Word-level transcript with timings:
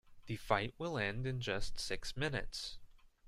The 0.25 0.37
fight 0.37 0.73
will 0.79 0.97
end 0.97 1.27
in 1.27 1.41
just 1.41 1.79
six 1.79 2.17
minutes. 2.17 2.79